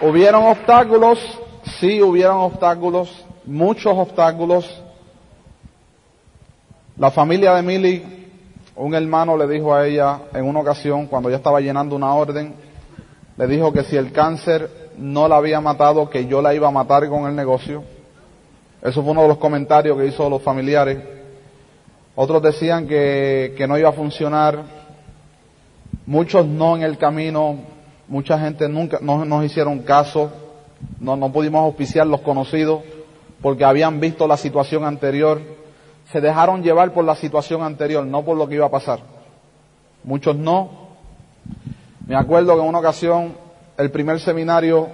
[0.03, 1.19] Hubieron obstáculos,
[1.79, 4.83] sí hubieron obstáculos, muchos obstáculos,
[6.97, 8.21] la familia de Milly,
[8.77, 12.55] un hermano le dijo a ella en una ocasión, cuando ella estaba llenando una orden,
[13.37, 16.71] le dijo que si el cáncer no la había matado, que yo la iba a
[16.71, 17.83] matar con el negocio.
[18.83, 20.99] Eso fue uno de los comentarios que hizo los familiares.
[22.15, 24.63] Otros decían que, que no iba a funcionar.
[26.07, 27.57] Muchos no en el camino.
[28.11, 30.31] Mucha gente nunca no nos hicieron caso.
[30.99, 32.83] No, no pudimos auspiciar los conocidos
[33.41, 35.41] porque habían visto la situación anterior
[36.11, 39.01] se dejaron llevar por la situación anterior, no por lo que iba a pasar.
[40.03, 40.89] Muchos no.
[42.07, 43.35] Me acuerdo que en una ocasión,
[43.77, 44.89] el primer seminario,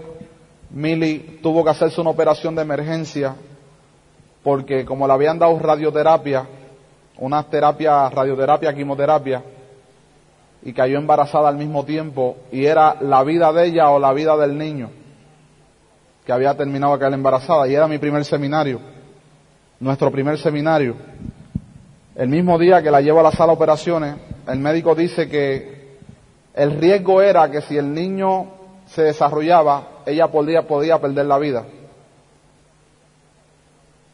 [0.70, 3.34] Mili tuvo que hacerse una operación de emergencia
[4.42, 6.46] porque como le habían dado radioterapia,
[7.18, 9.42] una terapia, radioterapia, quimioterapia,
[10.66, 14.36] y cayó embarazada al mismo tiempo, y era la vida de ella o la vida
[14.36, 14.90] del niño
[16.26, 18.80] que había terminado caer embarazada, y era mi primer seminario
[19.80, 20.96] nuestro primer seminario,
[22.14, 24.16] el mismo día que la llevo a la sala de operaciones,
[24.48, 25.96] el médico dice que
[26.54, 28.52] el riesgo era que si el niño
[28.86, 31.66] se desarrollaba, ella podía, podía perder la vida.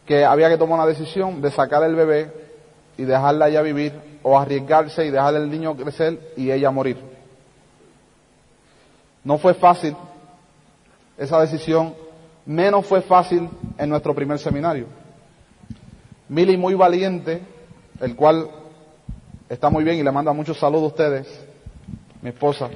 [0.04, 2.32] Que había que tomar una decisión de sacar el bebé
[2.96, 6.96] y dejarla ya vivir o arriesgarse y dejar el niño crecer y ella morir.
[9.24, 9.96] No fue fácil
[11.16, 11.94] esa decisión,
[12.46, 14.86] menos fue fácil en nuestro primer seminario.
[16.28, 17.42] Mili muy valiente,
[18.00, 18.48] el cual
[19.48, 21.46] está muy bien y le manda muchos saludos a ustedes,
[22.22, 22.70] mi esposa.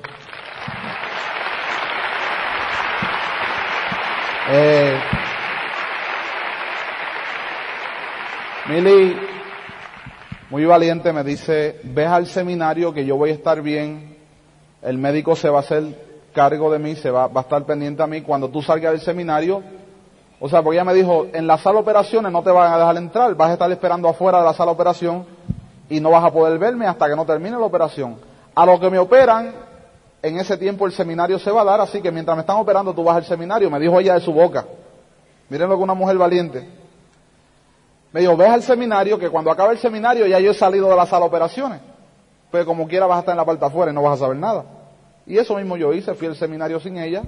[4.49, 5.01] Eh,
[10.51, 14.17] muy valiente, me dice, ves al seminario que yo voy a estar bien,
[14.83, 15.85] el médico se va a hacer
[16.33, 19.01] cargo de mí, se va, va a estar pendiente a mí, cuando tú salgas del
[19.01, 19.63] seminario,
[20.39, 22.79] o sea, porque ella me dijo, en la sala de operaciones no te van a
[22.79, 25.27] dejar entrar, vas a estar esperando afuera de la sala de operación
[25.89, 28.17] y no vas a poder verme hasta que no termine la operación.
[28.55, 29.53] A lo que me operan,
[30.23, 32.95] en ese tiempo el seminario se va a dar, así que mientras me están operando
[32.95, 34.67] tú vas al seminario, me dijo ella de su boca.
[35.49, 36.69] Miren lo que una mujer valiente.
[38.17, 40.97] Me dijo, ves al seminario, que cuando acabe el seminario ya yo he salido de
[40.97, 41.81] la sala de operaciones.
[42.51, 44.39] Pues como quiera vas a estar en la parte afuera y no vas a saber
[44.39, 44.65] nada.
[45.27, 47.25] Y eso mismo yo hice, fui al seminario sin ella,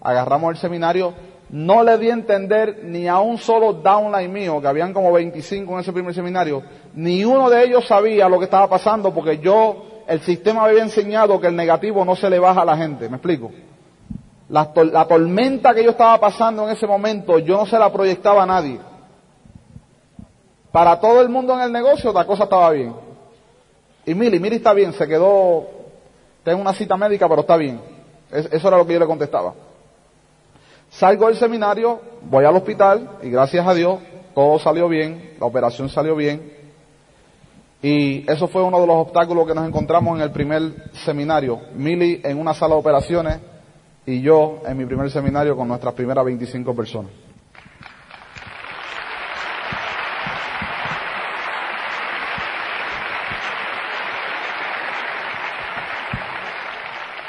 [0.00, 1.14] agarramos el seminario,
[1.50, 5.74] no le di a entender ni a un solo downline mío, que habían como 25
[5.74, 10.02] en ese primer seminario, ni uno de ellos sabía lo que estaba pasando porque yo,
[10.08, 13.08] el sistema me había enseñado que el negativo no se le baja a la gente,
[13.08, 13.52] ¿me explico?
[14.48, 18.42] La, la tormenta que yo estaba pasando en ese momento, yo no se la proyectaba
[18.42, 18.80] a nadie.
[20.76, 22.94] Para todo el mundo en el negocio la cosa estaba bien.
[24.04, 25.66] Y Mili, Mili está bien, se quedó,
[26.44, 27.80] tengo una cita médica, pero está bien.
[28.30, 29.54] eso era lo que yo le contestaba.
[30.90, 34.00] Salgo del seminario, voy al hospital y gracias a Dios
[34.34, 36.52] todo salió bien, la operación salió bien.
[37.80, 41.58] Y eso fue uno de los obstáculos que nos encontramos en el primer seminario.
[41.74, 43.38] Mili en una sala de operaciones
[44.04, 47.25] y yo en mi primer seminario con nuestras primeras 25 personas.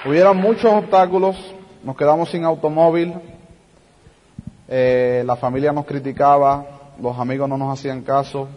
[0.08, 1.36] Hubieron muchos obstáculos,
[1.84, 3.14] nos quedamos sin automóvil,
[4.70, 6.66] eh, la familia nos criticaba,
[7.02, 8.48] los amigos no nos hacían caso,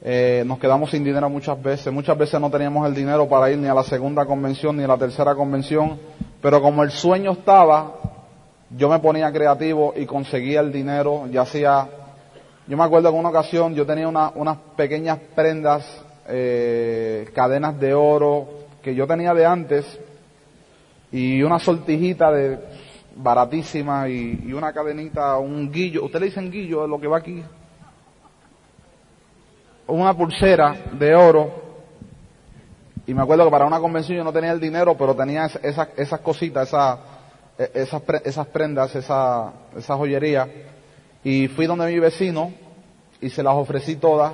[0.00, 3.58] eh, nos quedamos sin dinero muchas veces, muchas veces no teníamos el dinero para ir
[3.58, 5.98] ni a la segunda convención ni a la tercera convención,
[6.40, 7.94] pero como el sueño estaba,
[8.70, 11.88] yo me ponía creativo y conseguía el dinero, ya hacía,
[12.68, 15.84] yo me acuerdo que en una ocasión yo tenía unas pequeñas prendas,
[16.28, 18.46] eh, cadenas de oro
[18.82, 19.98] que yo tenía de antes,
[21.12, 22.58] y una sortijita de
[23.14, 27.44] baratísima y, una cadenita, un guillo, usted le dicen guillo, lo que va aquí,
[29.86, 31.62] una pulsera de oro,
[33.06, 35.88] y me acuerdo que para una convención yo no tenía el dinero, pero tenía esas,
[35.96, 36.98] esas cositas, esas,
[37.58, 40.48] e, esas, esas prendas, esa, esa joyería,
[41.22, 42.52] y fui donde mi vecino
[43.20, 44.32] y se las ofrecí todas,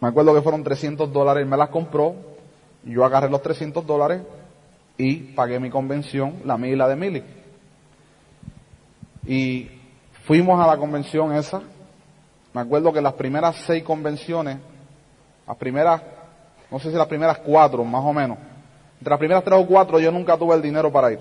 [0.00, 2.14] me acuerdo que fueron 300 dólares, me las compró,
[2.84, 4.22] yo agarré los 300 dólares,
[4.96, 7.22] y pagué mi convención, la mía y la de Mili.
[9.26, 9.68] Y
[10.24, 11.62] fuimos a la convención esa.
[12.52, 14.58] Me acuerdo que las primeras seis convenciones,
[15.46, 16.02] las primeras,
[16.70, 18.38] no sé si las primeras cuatro, más o menos,
[18.98, 21.18] entre las primeras tres o cuatro yo nunca tuve el dinero para ir.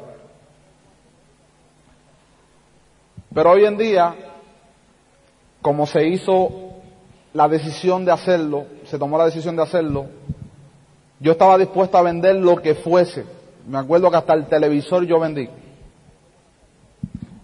[3.34, 4.14] Pero hoy en día,
[5.62, 6.52] como se hizo
[7.34, 10.06] la decisión de hacerlo, se tomó la decisión de hacerlo,
[11.20, 13.26] yo estaba dispuesto a vender lo que fuese
[13.68, 15.50] me acuerdo que hasta el televisor yo vendí.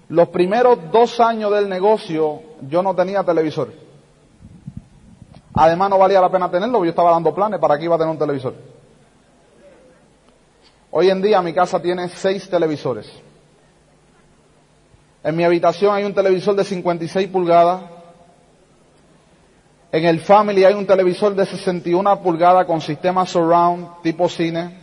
[0.10, 3.72] Los primeros dos años del negocio yo no tenía televisor.
[5.54, 8.12] Además no valía la pena tenerlo, yo estaba dando planes para que iba a tener
[8.12, 8.56] un televisor.
[10.92, 13.12] Hoy en día mi casa tiene seis televisores.
[15.24, 17.84] En mi habitación hay un televisor de 56 pulgadas.
[19.92, 24.79] En el family hay un televisor de 61 pulgadas con sistema surround tipo cine.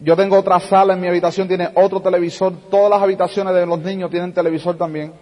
[0.00, 2.52] Yo tengo otra sala en mi habitación, tiene otro televisor.
[2.70, 5.12] Todas las habitaciones de los niños tienen televisor también.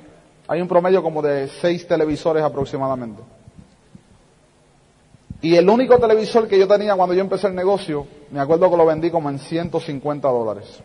[0.48, 3.22] Hay un promedio como de seis televisores aproximadamente.
[5.40, 8.76] Y el único televisor que yo tenía cuando yo empecé el negocio, me acuerdo que
[8.76, 10.82] lo vendí como en 150 dólares.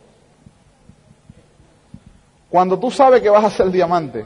[2.50, 4.26] Cuando tú sabes que vas a ser diamante,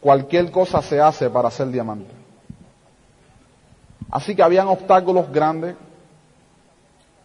[0.00, 2.12] cualquier cosa se hace para ser diamante.
[4.10, 5.74] Así que habían obstáculos grandes,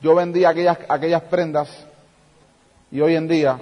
[0.02, 1.70] yo vendí aquellas, aquellas prendas
[2.92, 3.60] y hoy en día,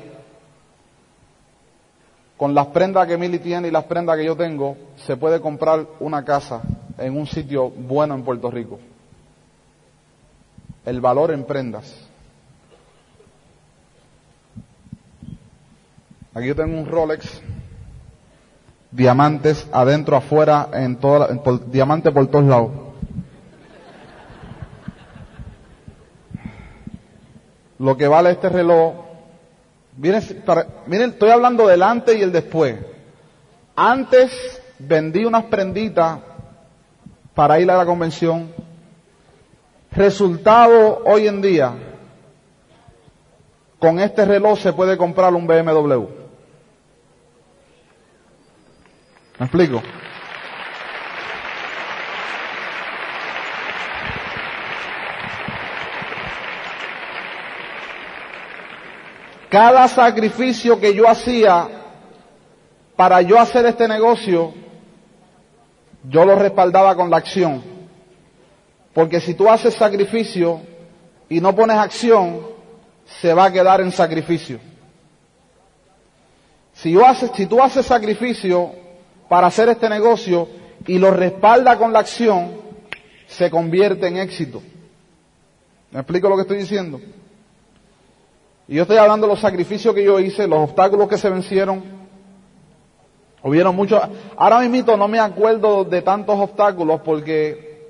[2.38, 5.86] con las prendas que Mili tiene y las prendas que yo tengo, se puede comprar
[5.99, 6.62] una casa
[6.97, 8.80] en un sitio bueno en Puerto Rico.
[10.86, 11.93] El valor en prendas.
[16.34, 17.41] Aquí yo tengo un Rolex,
[18.91, 21.28] diamantes adentro, afuera, en toda,
[21.67, 22.88] diamante por todos lados.
[27.79, 28.93] Lo que vale este reloj.
[29.97, 32.77] Miren, estoy hablando del antes y el después.
[33.75, 36.19] Antes vendí unas prenditas
[37.33, 38.53] para ir a la convención.
[39.91, 41.73] Resultado hoy en día,
[43.79, 46.05] con este reloj se puede comprar un BMW.
[49.39, 49.81] ¿Me explico?
[59.49, 61.67] Cada sacrificio que yo hacía
[62.95, 64.53] para yo hacer este negocio,
[66.03, 67.63] yo lo respaldaba con la acción.
[68.93, 70.62] Porque si tú haces sacrificio
[71.29, 72.41] y no pones acción,
[73.21, 74.59] se va a quedar en sacrificio.
[76.73, 76.95] Si,
[77.47, 78.71] tú haces sacrificio
[79.27, 80.47] para hacer este negocio
[80.88, 82.51] y lo respalda con la acción,
[83.27, 84.62] se convierte en éxito.
[85.91, 87.01] ¿Me explico lo que estoy diciendo?
[88.69, 91.84] Y yo estoy hablando de los sacrificios que yo hice, los obstáculos que se vencieron.
[93.41, 93.99] Hubieron muchos.
[94.38, 97.89] Ahora mismo no me acuerdo de tantos obstáculos porque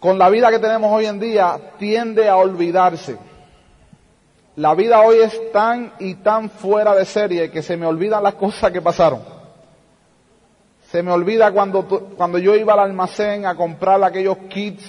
[0.00, 3.16] con la vida que tenemos hoy en día tiende a olvidarse.
[4.56, 8.34] La vida hoy es tan y tan fuera de serie que se me olvidan las
[8.34, 9.20] cosas que pasaron.
[10.90, 14.82] Se me olvida cuando, cuando yo iba al almacén a comprar aquellos kits,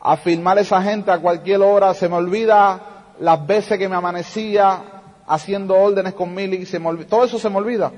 [0.00, 1.92] a filmar a esa gente a cualquier hora.
[1.92, 2.89] Se me olvida
[3.20, 4.82] las veces que me amanecía
[5.26, 6.66] haciendo órdenes con Mili.
[6.66, 7.92] Se me todo eso se me olvida.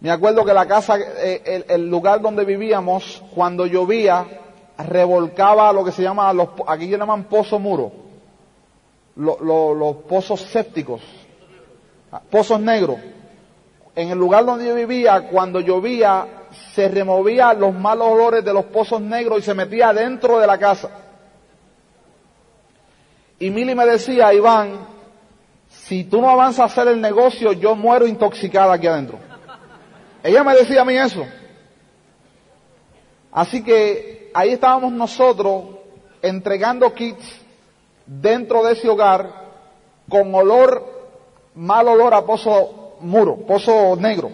[0.00, 4.26] Me acuerdo que la casa, eh, el, lugar donde vivíamos, cuando llovía,
[4.78, 7.92] revolcaba lo que se llama, los, aquí llaman pozo muro,
[9.16, 11.00] los pozos sépticos,
[12.30, 12.98] pozos negros
[13.96, 16.26] en el lugar donde yo vivía, cuando llovía,
[16.74, 20.58] se removía los malos olores de los pozos negros y se metía dentro de la
[20.58, 21.05] casa.
[23.38, 24.86] Y Mili me decía, Iván,
[25.68, 29.18] si tú no avanzas a hacer el negocio, yo muero intoxicada aquí adentro.
[30.22, 31.24] Ella me decía a mí eso.
[33.30, 35.64] Así que ahí estábamos nosotros
[36.22, 37.24] entregando kits
[38.06, 39.30] dentro de ese hogar
[40.08, 40.84] con olor,
[41.54, 44.30] mal olor a pozo muro, pozo negro.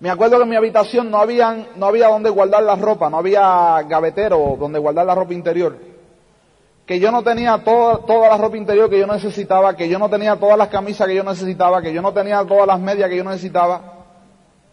[0.00, 3.18] Me acuerdo que en mi habitación no había, no había donde guardar la ropa, no
[3.18, 5.91] había gavetero donde guardar la ropa interior.
[6.86, 10.10] Que yo no tenía toda, toda la ropa interior que yo necesitaba, que yo no
[10.10, 13.16] tenía todas las camisas que yo necesitaba, que yo no tenía todas las medias que
[13.16, 13.80] yo necesitaba.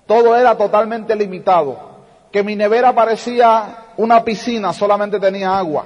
[0.05, 1.77] Todo era totalmente limitado.
[2.31, 5.85] Que mi nevera parecía una piscina, solamente tenía agua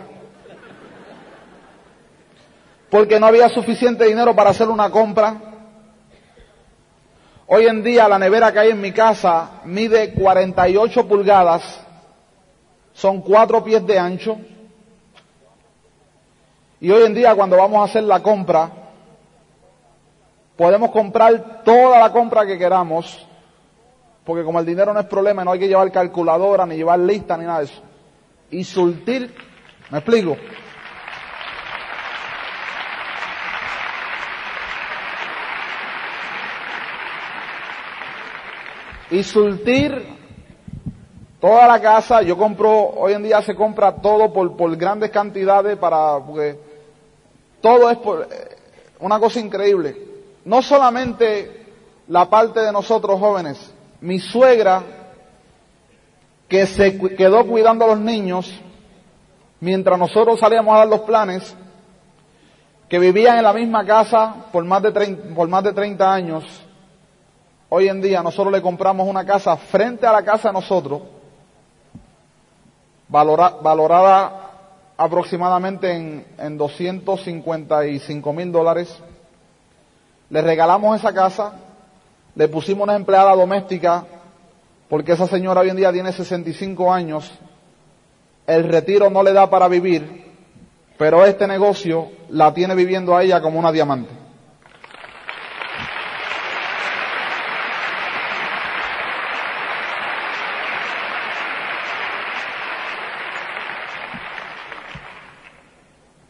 [2.93, 5.35] porque no había suficiente dinero para hacer una compra.
[7.47, 11.63] Hoy en día la nevera que hay en mi casa mide 48 pulgadas,
[12.93, 14.37] son cuatro pies de ancho.
[16.83, 18.69] Y hoy en día cuando vamos a hacer la compra,
[20.57, 23.25] podemos comprar toda la compra que queramos,
[24.25, 27.37] porque como el dinero no es problema, no hay que llevar calculadora, ni llevar lista,
[27.37, 27.81] ni nada de eso.
[28.51, 29.33] Y surtir,
[29.91, 30.35] ¿me explico?
[39.09, 40.05] y surtir
[41.39, 42.23] toda la casa.
[42.23, 46.72] Yo compro, hoy en día se compra todo por, por grandes cantidades para, porque
[47.63, 48.57] todo es por, eh,
[48.99, 49.95] una cosa increíble.
[50.43, 51.65] No solamente
[52.09, 54.83] la parte de nosotros jóvenes, mi suegra,
[56.49, 58.53] que se quedó cuidando a los niños,
[59.61, 61.55] mientras nosotros salíamos a dar los planes,
[62.89, 66.63] que vivían en la misma casa por más de 30, por más de 30 años,
[67.75, 71.01] Hoy en día nosotros le compramos una casa frente a la casa de nosotros,
[73.07, 74.42] valorada
[74.97, 78.97] aproximadamente en, en 255 mil dólares.
[80.29, 81.53] Le regalamos esa casa,
[82.35, 84.05] le pusimos una empleada doméstica,
[84.89, 87.31] porque esa señora hoy en día tiene 65 años,
[88.45, 90.31] el retiro no le da para vivir,
[90.97, 94.22] pero este negocio la tiene viviendo a ella como una diamante.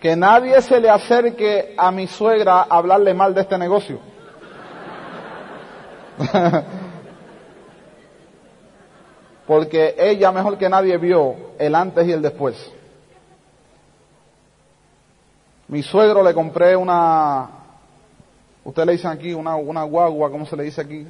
[0.03, 3.99] Que nadie se le acerque a mi suegra a hablarle mal de este negocio.
[9.47, 12.69] Porque ella mejor que nadie vio el antes y el después.
[15.69, 17.47] Mi suegro le compré una,
[18.65, 21.07] usted le dicen aquí, una, una guagua, ¿cómo se le dice aquí?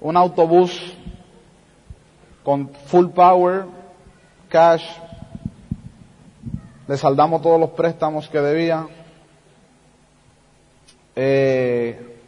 [0.00, 0.96] Un autobús
[2.44, 3.64] con full power,
[4.48, 4.84] cash,
[6.88, 8.86] le saldamos todos los préstamos que debía.
[11.16, 12.18] Eh,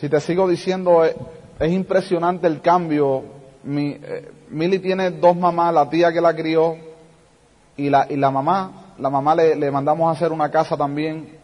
[0.00, 1.14] si te sigo diciendo, eh,
[1.58, 3.24] es, impresionante el cambio.
[3.64, 6.76] Mi, eh, Mili tiene dos mamás, la tía que la crió
[7.76, 8.94] y la, y la mamá.
[8.98, 11.38] La mamá le, le mandamos a hacer una casa también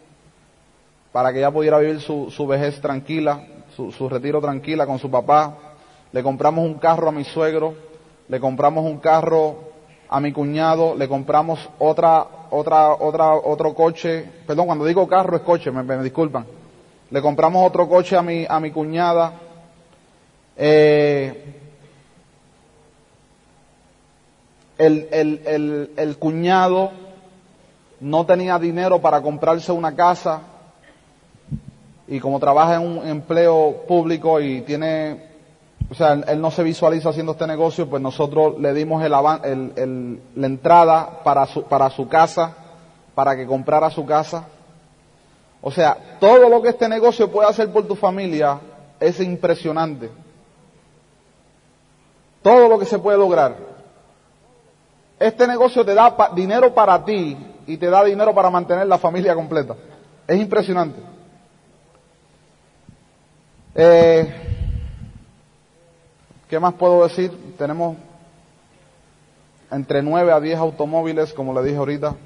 [1.13, 3.45] para que ella pudiera vivir su, su vejez tranquila,
[3.75, 5.57] su, su retiro tranquila con su papá.
[6.13, 7.75] Le compramos un carro a mi suegro,
[8.29, 9.70] le compramos un carro
[10.13, 15.43] a mi cuñado, le compramos otra, otra, otra, otro coche, perdón, cuando digo carro es
[15.43, 16.45] coche, me, disculpan.
[17.11, 19.35] Le compramos otro coche a mi, a mi cuñada.
[20.57, 21.55] Eh,
[24.79, 26.91] el, el, el, el cuñado
[28.01, 30.41] no tenía dinero para comprarse una casa
[32.09, 35.30] y como trabaja en un empleo público y tiene,
[35.91, 39.13] o sea, él no se visualiza haciendo este negocio, pues nosotros le dimos el,
[39.75, 42.55] el, la entrada para su, para su casa,
[43.15, 44.45] para que comprara su casa.
[45.61, 48.61] O sea, todo lo que este negocio puede hacer por tu familia
[49.01, 50.11] es impresionante.
[52.41, 53.57] Todo lo que se puede lograr.
[55.19, 57.37] Este negocio te da dinero para ti
[57.67, 59.75] y te da dinero para mantener la familia completa.
[60.29, 61.01] Es impresionante.
[63.75, 64.50] Eh,
[66.51, 67.31] ¿Qué más puedo decir?
[67.57, 67.97] Tenemos
[69.71, 72.17] entre 9 a 10 automóviles, como le dije ahorita,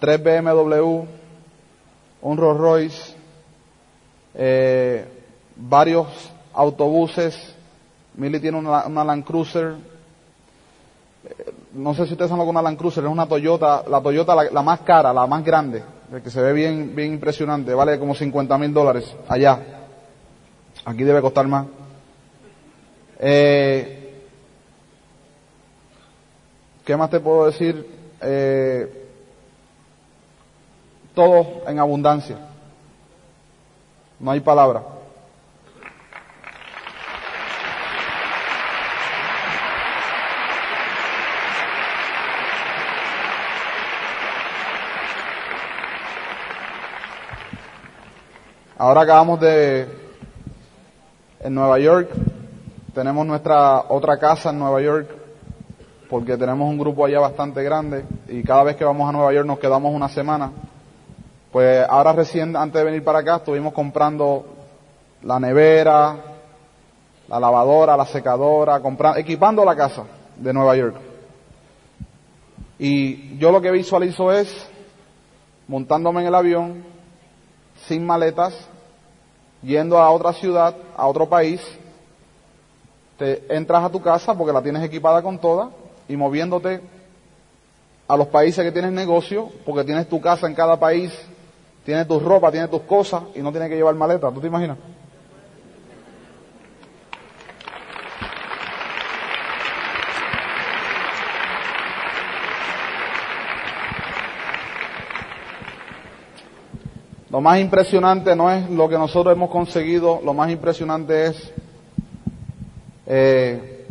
[0.00, 1.04] 3 BMW,
[2.22, 3.16] un Rolls Royce,
[4.32, 5.06] eh,
[5.54, 6.06] varios
[6.54, 7.54] autobuses,
[8.14, 9.74] Milly tiene una, Land Cruiser,
[11.24, 14.00] eh, no sé si ustedes saben lo que una Land Cruiser, es una Toyota, la
[14.00, 15.82] Toyota la, más cara, la más grande,
[16.22, 19.60] que se ve bien, bien impresionante, vale como 50 mil dólares allá.
[20.86, 21.66] Aquí debe costar más.
[23.18, 24.22] Eh,
[26.84, 27.86] ¿Qué más te puedo decir?
[28.20, 29.08] Eh,
[31.14, 32.36] todo en abundancia.
[34.20, 34.82] No hay palabra.
[48.76, 49.86] Ahora acabamos de,
[51.40, 52.10] en Nueva York,
[52.94, 55.08] tenemos nuestra otra casa en Nueva York,
[56.08, 59.46] porque tenemos un grupo allá bastante grande y cada vez que vamos a Nueva York
[59.46, 60.52] nos quedamos una semana.
[61.50, 64.46] Pues ahora recién, antes de venir para acá, estuvimos comprando
[65.22, 66.16] la nevera,
[67.28, 68.80] la lavadora, la secadora,
[69.16, 70.04] equipando la casa
[70.36, 70.96] de Nueva York.
[72.78, 74.68] Y yo lo que visualizo es
[75.66, 76.84] montándome en el avión,
[77.86, 78.54] sin maletas,
[79.62, 81.60] yendo a otra ciudad, a otro país,
[83.18, 85.70] te entras a tu casa porque la tienes equipada con toda
[86.08, 86.80] y moviéndote
[88.06, 91.12] a los países que tienes negocio, porque tienes tu casa en cada país,
[91.84, 94.30] tienes tu ropa, tienes tus cosas y no tienes que llevar maleta.
[94.30, 94.76] ¿Tú te imaginas?
[107.30, 111.52] Lo más impresionante no es lo que nosotros hemos conseguido, lo más impresionante es
[113.06, 113.86] eh,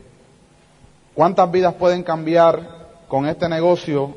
[1.13, 4.15] cuántas vidas pueden cambiar con este negocio,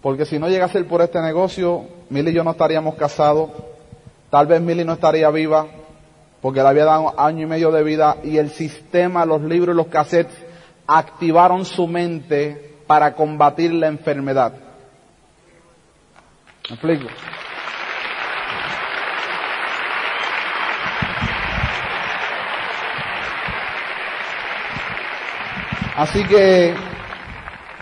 [0.00, 3.50] porque si no llega a ser por este negocio, Milly y yo no estaríamos casados,
[4.30, 5.66] tal vez Milly no estaría viva,
[6.40, 9.76] porque le había dado año y medio de vida y el sistema, los libros y
[9.76, 10.36] los cassettes
[10.86, 14.52] activaron su mente para combatir la enfermedad.
[16.68, 17.06] ¿Me explico?
[25.96, 26.74] Así que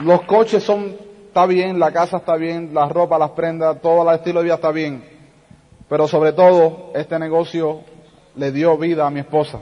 [0.01, 0.97] los coches son,
[1.29, 4.55] está bien, la casa está bien, la ropa, las prendas, todo el estilo de vida
[4.55, 5.05] está bien.
[5.89, 7.83] Pero sobre todo, este negocio
[8.35, 9.61] le dio vida a mi esposa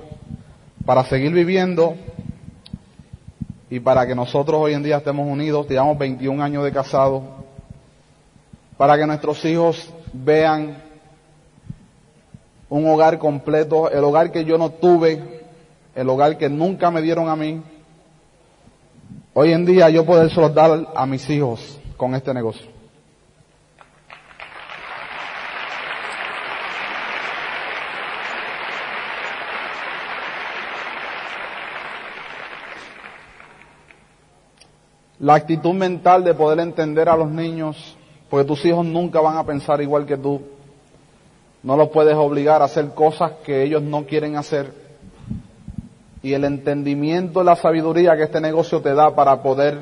[0.86, 1.94] para seguir viviendo
[3.68, 7.22] y para que nosotros hoy en día estemos unidos, llevamos 21 años de casado,
[8.78, 10.82] para que nuestros hijos vean
[12.70, 15.42] un hogar completo, el hogar que yo no tuve,
[15.94, 17.62] el hogar que nunca me dieron a mí,
[19.40, 22.66] Hoy en día yo poder dar a mis hijos con este negocio.
[35.20, 37.96] La actitud mental de poder entender a los niños,
[38.28, 40.42] porque tus hijos nunca van a pensar igual que tú.
[41.62, 44.87] No los puedes obligar a hacer cosas que ellos no quieren hacer
[46.22, 49.78] y el entendimiento, la sabiduría que este negocio te da para poder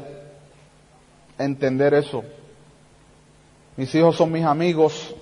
[1.38, 2.22] entender eso.
[3.76, 5.14] Mis hijos son mis amigos.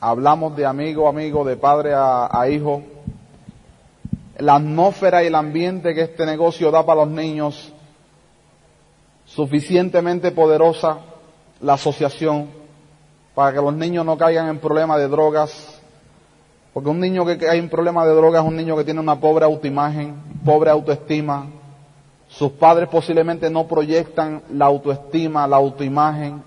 [0.00, 2.82] Hablamos de amigo a amigo, de padre a, a hijo.
[4.38, 7.72] La atmósfera y el ambiente que este negocio da para los niños,
[9.24, 10.98] suficientemente poderosa,
[11.60, 12.48] la asociación,
[13.34, 15.80] para que los niños no caigan en problemas de drogas,
[16.74, 19.20] porque un niño que hay un problema de droga es un niño que tiene una
[19.20, 21.46] pobre autoimagen, pobre autoestima.
[22.26, 26.42] Sus padres posiblemente no proyectan la autoestima, la autoimagen,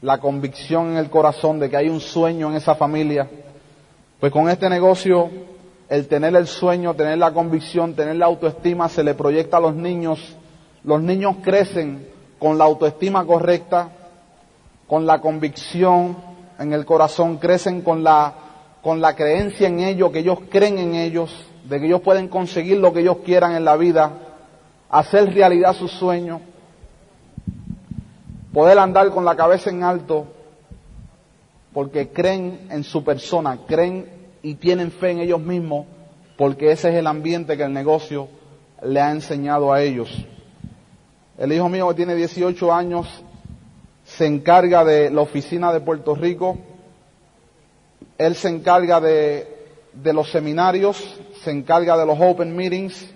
[0.00, 3.28] la convicción en el corazón de que hay un sueño en esa familia.
[4.18, 5.28] Pues con este negocio,
[5.90, 9.74] el tener el sueño, tener la convicción, tener la autoestima, se le proyecta a los
[9.74, 10.34] niños.
[10.82, 12.08] Los niños crecen
[12.38, 13.90] con la autoestima correcta,
[14.86, 16.16] con la convicción
[16.58, 18.47] en el corazón, crecen con la,
[18.82, 22.78] con la creencia en ellos, que ellos creen en ellos, de que ellos pueden conseguir
[22.78, 24.12] lo que ellos quieran en la vida,
[24.88, 26.40] hacer realidad sus sueños,
[28.52, 30.26] poder andar con la cabeza en alto,
[31.72, 34.08] porque creen en su persona, creen
[34.42, 35.86] y tienen fe en ellos mismos,
[36.36, 38.28] porque ese es el ambiente que el negocio
[38.82, 40.08] le ha enseñado a ellos.
[41.36, 43.06] El hijo mío que tiene 18 años
[44.04, 46.58] se encarga de la oficina de Puerto Rico,
[48.18, 49.46] él se encarga de,
[50.04, 50.96] los seminarios,
[51.42, 53.14] se encarga de los open meetings,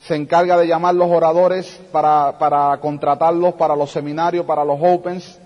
[0.00, 5.40] se encarga de llamar los oradores para, para contratarlos para los seminarios, para los opens,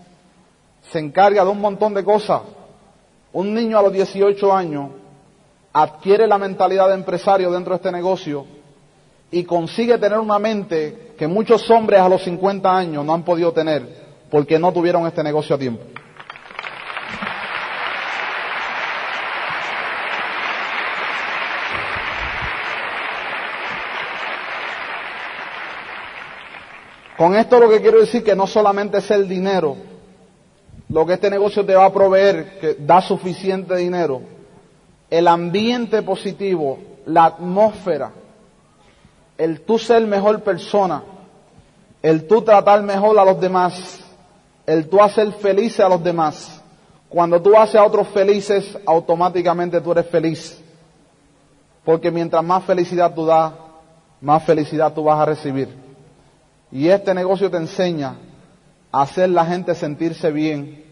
[0.90, 2.42] se encarga de un montón de cosas.
[3.32, 4.90] Un niño a los 18 años
[5.72, 8.44] adquiere la mentalidad de empresario dentro de este negocio
[9.30, 13.52] y consigue tener una mente que muchos hombres a los 50 años no han podido
[13.52, 15.84] tener porque no tuvieron este negocio a tiempo.
[27.18, 29.76] Con esto lo que quiero decir que no solamente es el dinero,
[30.88, 34.22] lo que este negocio te va a proveer, que da suficiente dinero,
[35.10, 38.12] el ambiente positivo, la atmósfera,
[39.36, 41.02] el tú ser mejor persona,
[42.02, 43.98] el tú tratar mejor a los demás,
[44.64, 46.62] el tú hacer felices a los demás.
[47.08, 50.62] Cuando tú haces a otros felices, automáticamente tú eres feliz.
[51.84, 53.54] Porque mientras más felicidad tú das,
[54.20, 55.87] más felicidad tú vas a recibir.
[56.70, 58.16] Y este negocio te enseña
[58.92, 60.84] a hacer la gente sentirse bien.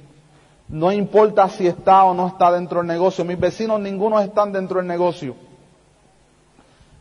[0.68, 3.24] No importa si está o no está dentro del negocio.
[3.24, 5.36] Mis vecinos, ninguno están dentro del negocio.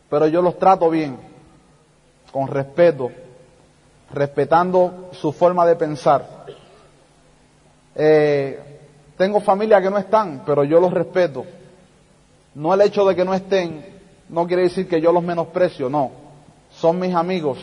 [0.08, 1.18] Pero yo los trato bien
[2.30, 3.10] con respeto,
[4.12, 6.44] respetando su forma de pensar.
[7.94, 8.80] Eh,
[9.16, 11.44] tengo familia que no están, pero yo los respeto.
[12.54, 13.96] No el hecho de que no estén
[14.28, 16.10] no quiere decir que yo los menosprecio, no.
[16.70, 17.58] Son mis amigos,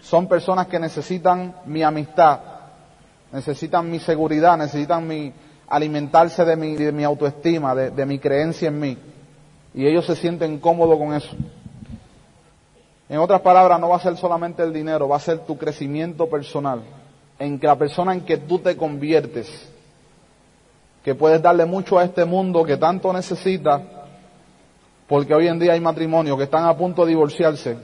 [0.00, 2.40] son personas que necesitan mi amistad,
[3.32, 5.32] necesitan mi seguridad, necesitan mi
[5.68, 8.98] alimentarse de mi, de mi autoestima, de, mi creencia en mí.
[9.72, 11.36] Y ellos se sienten cómodos con eso.
[13.08, 16.28] En otras palabras, no va a ser solamente el dinero, va a ser tu crecimiento
[16.28, 16.82] personal,
[17.38, 19.48] en que la persona en que tú te conviertes,
[21.04, 23.82] que puedes darle mucho a este mundo que tanto necesita,
[25.08, 27.76] porque hoy en día hay matrimonios que están a punto de divorciarse,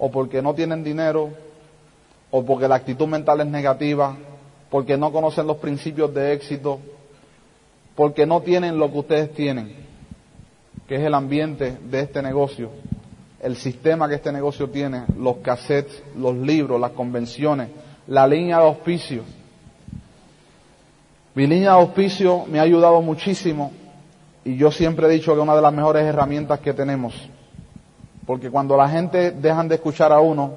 [0.00, 1.30] o porque no tienen dinero,
[2.32, 4.16] o porque la actitud mental es negativa,
[4.68, 6.80] porque no conocen los principios de éxito,
[7.94, 9.72] porque no tienen lo que ustedes tienen,
[10.88, 12.70] que es el ambiente de este negocio
[13.40, 17.70] el sistema que este negocio tiene, los cassettes, los libros, las convenciones,
[18.06, 19.22] la línea de auspicio.
[21.34, 23.72] Mi línea de auspicio me ha ayudado muchísimo
[24.44, 27.14] y yo siempre he dicho que es una de las mejores herramientas que tenemos.
[28.30, 30.52] Porque cuando la gente dejan de escuchar a uno,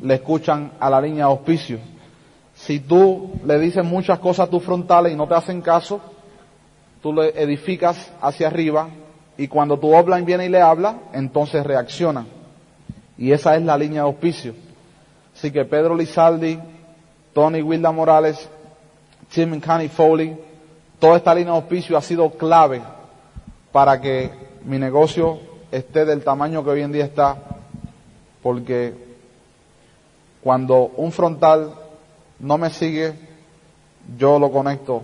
[0.00, 1.78] le escuchan a la línea de auspicio.
[2.54, 6.00] Si tú le dices muchas cosas a tus frontales y no te hacen caso,
[7.02, 8.88] tú le edificas hacia arriba
[9.36, 12.24] y cuando tu offline viene y le habla, entonces reacciona.
[13.18, 14.54] Y esa es la línea de auspicio.
[15.36, 16.58] Así que Pedro Lizaldi,
[17.34, 18.48] Tony Wilda Morales,
[19.30, 20.38] Tim Canny Foley,
[20.98, 22.80] toda esta línea de auspicio ha sido clave
[23.72, 24.30] para que
[24.64, 27.36] mi negocio esté del tamaño que hoy en día está,
[28.42, 28.94] porque
[30.42, 31.74] cuando un frontal
[32.38, 33.14] no me sigue,
[34.16, 35.02] yo lo conecto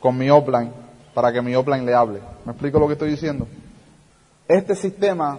[0.00, 0.72] con mi offline
[1.14, 2.20] para que mi offline le hable.
[2.44, 3.46] ¿Me explico lo que estoy diciendo?
[4.48, 5.38] Este sistema,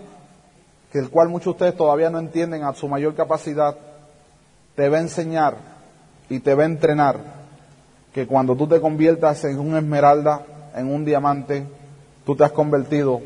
[0.91, 3.75] que el cual muchos de ustedes todavía no entienden a su mayor capacidad,
[4.75, 5.57] te va a enseñar
[6.29, 7.19] y te va a entrenar
[8.13, 10.45] que cuando tú te conviertas en un esmeralda,
[10.75, 11.65] en un diamante,
[12.25, 13.21] tú te has convertido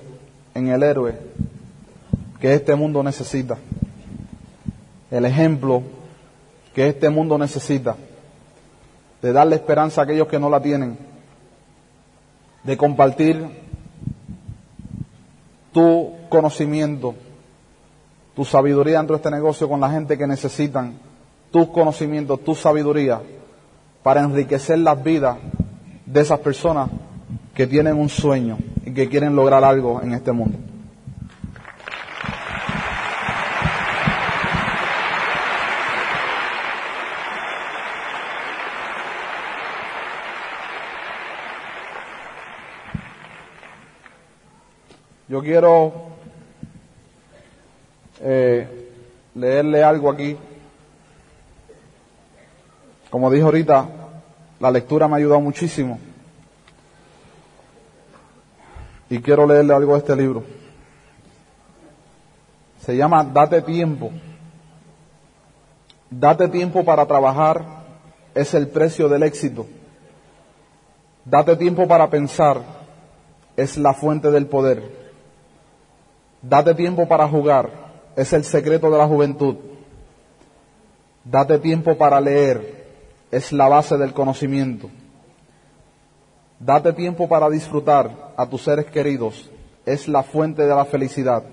[0.58, 1.16] en el héroe
[2.40, 3.58] que este mundo necesita.
[5.12, 5.84] El ejemplo
[6.74, 7.96] que este mundo necesita
[9.22, 10.98] de darle esperanza a aquellos que no la tienen,
[12.64, 13.48] de compartir
[15.72, 17.16] tu conocimiento,
[18.36, 21.00] tu sabiduría dentro de este negocio con la gente que necesitan
[21.52, 23.22] tus conocimientos, tu sabiduría,
[24.04, 25.38] para enriquecer las vidas
[26.06, 26.90] de esas personas
[27.58, 30.60] que tienen un sueño y que quieren lograr algo en este mundo.
[45.28, 45.94] Yo quiero
[48.22, 48.92] eh,
[49.34, 50.38] leerle algo aquí
[53.10, 53.90] Como dije ahorita,
[54.60, 55.98] la lectura me ha ayudado muchísimo.
[59.10, 60.44] Y quiero leerle algo de este libro.
[62.82, 64.12] Se llama Date tiempo.
[66.10, 67.64] Date tiempo para trabajar
[68.34, 69.66] es el precio del éxito.
[71.26, 72.62] Date tiempo para pensar
[73.58, 74.84] es la fuente del poder.
[76.42, 77.70] Date tiempo para jugar
[78.16, 79.56] es el secreto de la juventud.
[81.24, 82.86] Date tiempo para leer
[83.32, 84.90] es la base del conocimiento.
[86.60, 89.50] Date tiempo para disfrutar a tus seres queridos
[89.86, 91.44] es la fuente de la felicidad.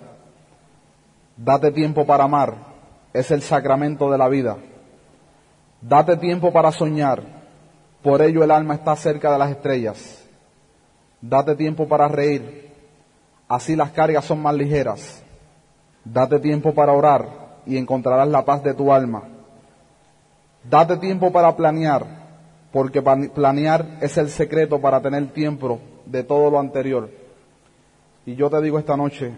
[1.36, 2.54] Date tiempo para amar
[3.12, 4.56] es el sacramento de la vida.
[5.80, 7.22] Date tiempo para soñar,
[8.02, 10.24] por ello el alma está cerca de las estrellas.
[11.20, 12.72] Date tiempo para reír,
[13.46, 15.22] así las cargas son más ligeras.
[16.04, 17.28] Date tiempo para orar
[17.66, 19.22] y encontrarás la paz de tu alma.
[20.62, 22.23] Date tiempo para planear,
[22.74, 27.08] porque planear es el secreto para tener tiempo de todo lo anterior.
[28.26, 29.32] Y yo te digo esta noche,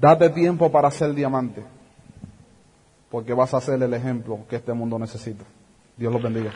[0.00, 1.62] date tiempo para ser diamante,
[3.08, 5.44] porque vas a ser el ejemplo que este mundo necesita.
[5.96, 6.50] Dios los bendiga.